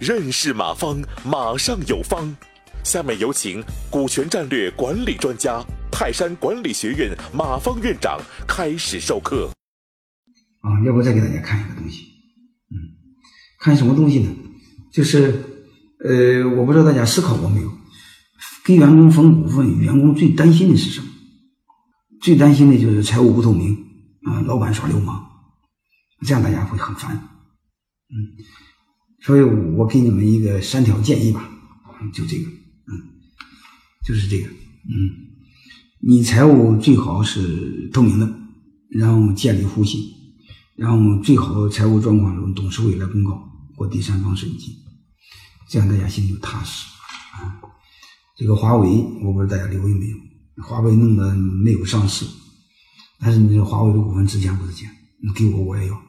[0.00, 2.34] 认识马方，马上有方。
[2.82, 5.62] 下面有请股权战略管理专家、
[5.92, 8.18] 泰山管理学院马方院长
[8.48, 9.50] 开始授课。
[10.62, 12.06] 啊，要不再给大家看一个东西，
[12.70, 12.96] 嗯，
[13.58, 14.34] 看什么东西呢？
[14.90, 15.44] 就是，
[16.02, 17.70] 呃，我不知道大家思考过没有，
[18.64, 21.08] 给员工分股份，员工最担心的是什么？
[22.22, 23.74] 最担心的就是财务不透明
[24.22, 25.22] 啊，老板耍流氓，
[26.26, 27.14] 这样大家会很烦，
[28.08, 28.16] 嗯，
[29.22, 31.48] 所以我给你们一个三条建议吧，
[32.12, 32.44] 就这个，
[32.86, 32.92] 嗯，
[34.06, 35.10] 就是这个，嗯，
[36.00, 38.34] 你财务最好是透明的，
[38.90, 40.00] 然后建立互信。
[40.76, 43.46] 然后最好财务状况由董事会来公告
[43.76, 44.78] 或第三方审计，
[45.68, 46.86] 这样大家心里就踏实
[47.34, 47.60] 啊。
[48.34, 48.88] 这个华为，
[49.22, 50.16] 我不知道大家留意没有？
[50.64, 52.24] 华为弄得没有上市，
[53.18, 54.90] 但是你这华为的股份值钱不值钱？
[55.22, 56.02] 你给我我也要。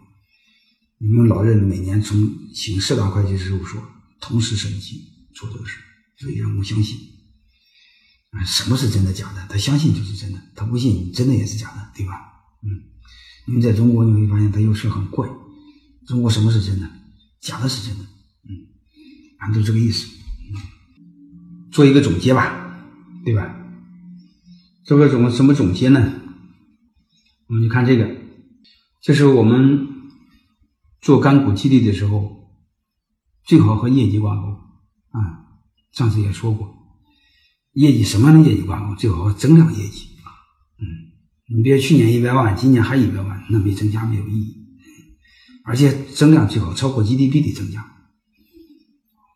[1.04, 3.82] 你们老任每年从请四大会计事务所
[4.20, 5.02] 同时审计
[5.34, 5.80] 做这个事，
[6.18, 6.96] 所以员工相信。
[8.30, 9.44] 啊，什么是真的假的？
[9.50, 12.14] 他相信就是真的，他不信真的也是假的，对吧？
[12.62, 12.84] 嗯。
[13.48, 15.28] 因为在中国你会发现它有时很怪，
[16.06, 16.88] 中国什么是真的，
[17.40, 18.06] 假的是真的，
[18.48, 18.54] 嗯，
[19.40, 20.08] 俺都这个意思。
[21.72, 22.78] 做一个总结吧，
[23.26, 23.58] 对吧？
[24.84, 26.14] 做个总什么总结呢？
[27.48, 28.08] 我们就看这个，
[29.02, 29.88] 就是我们
[31.02, 32.52] 做干股激励的时候，
[33.44, 34.48] 最好和业绩挂钩
[35.10, 35.60] 啊。
[35.92, 36.74] 上次也说过，
[37.74, 38.96] 业绩什么样的业绩挂钩？
[38.96, 40.08] 最好和增量业绩，
[40.80, 41.12] 嗯。
[41.54, 44.68] 你别去年一百万，今年还一百万，那没增加没有意义，
[45.66, 47.86] 而且增量最好超过 GDP 的增加，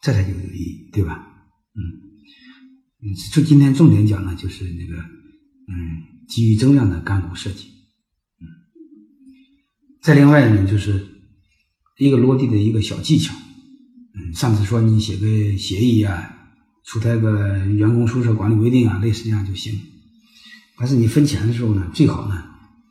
[0.02, 1.28] 这才就有意义，对吧？
[1.74, 7.68] 嗯，就今天重点讲呢，就是那个嗯，基于增量的干股设计，
[8.40, 8.48] 嗯，
[10.02, 11.15] 再另外呢，就是
[11.98, 13.34] 一个落地的一个小技巧，
[14.14, 16.30] 嗯，上次说你写个协议啊，
[16.86, 19.80] 出台个员工宿舍管理规定啊，类似这样就行。
[20.78, 22.44] 但是你分钱的时候呢，最好呢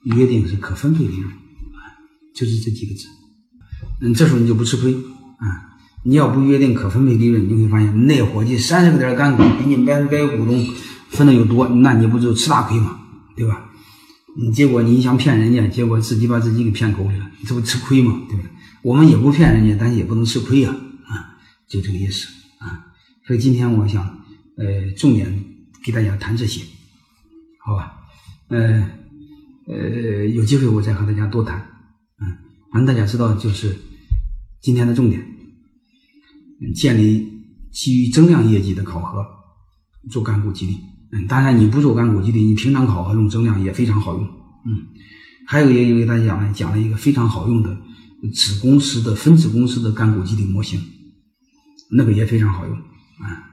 [0.04, 1.30] 约定是可分配利润，
[2.34, 3.06] 就是这几个字。
[4.00, 5.74] 嗯，这时候你就不吃亏啊。
[6.06, 10.66] 你要不约定可分配利润，你会发现那伙计三十个点干股比你百分百股东
[11.08, 13.00] 分的又多，那你不就吃大亏吗？
[13.36, 13.70] 对吧？
[14.36, 18.22] 你结果你想骗人家，结果自己把自己给骗口里了，你这不吃亏吗？
[18.28, 18.50] 对不对？
[18.84, 20.70] 我们也不骗人家，但是也不能吃亏呀，
[21.06, 22.28] 啊，就这个意思
[22.58, 22.84] 啊。
[23.26, 24.04] 所以今天我想
[24.58, 25.42] 呃重点
[25.82, 26.60] 给大家谈这些。
[27.64, 27.94] 好吧，
[28.48, 28.86] 呃
[29.66, 31.66] 呃，有机会我再和大家多谈，
[32.20, 32.28] 嗯，
[32.70, 33.74] 反正大家知道，就是
[34.60, 35.26] 今天的重点，
[36.74, 37.26] 建立
[37.72, 39.24] 基于增量业绩的考核，
[40.10, 40.78] 做干股激励。
[41.10, 44.22] 嗯，当然你不做干股激励，你平常考核用增量也非常好用。
[44.66, 44.88] 嗯，
[45.46, 47.74] 还有也有给大家讲了讲了一个非常好用的
[48.32, 50.80] 子公司的分子公司的干股激励模型，
[51.90, 53.50] 那个也非常好用啊。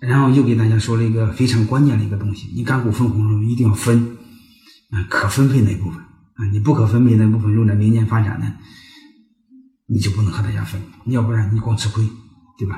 [0.00, 4.16] 然后又给大家说了一个非常关键的一个东西：你干股分红的时候一定要分
[4.90, 5.98] 啊，可分配那部分
[6.34, 8.54] 啊，你不可分配那部分用在明年发展呢，
[9.86, 12.06] 你就不能和大家分，要不然你光吃亏，
[12.58, 12.76] 对吧？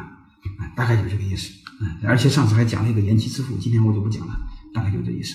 [0.59, 1.53] 啊，大概就是这个意思。
[1.81, 4.39] 嗯，而且上次还讲了一个延期支付，今天我就不讲了，
[4.73, 5.35] 大概就这意思。